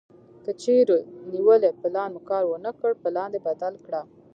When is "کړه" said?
3.85-4.01